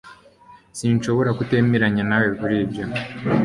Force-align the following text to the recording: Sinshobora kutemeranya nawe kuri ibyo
Sinshobora 0.77 1.29
kutemeranya 1.37 2.03
nawe 2.09 2.27
kuri 2.37 2.55
ibyo 2.63 2.83